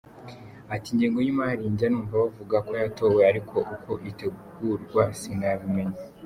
[0.73, 5.99] Ati “Ingengo y’imari njya numva bavuga ko yatowe ariko uko itegurwa sinabimenya.